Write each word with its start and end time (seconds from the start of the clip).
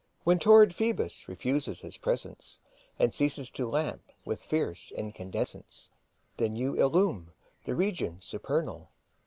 When 0.23 0.39
torrid 0.39 0.73
Phoebus 0.73 1.27
refuses 1.27 1.81
his 1.81 1.97
presence 1.97 2.59
And 2.97 3.13
ceases 3.13 3.51
to 3.51 3.69
lamp 3.69 4.01
with 4.25 4.41
fierce 4.43 4.91
incandescence^ 4.97 5.89
Then 6.37 6.55
you 6.55 6.73
illumine 6.73 7.33
the 7.65 7.75
regions 7.75 8.25
supernal. 8.25 8.89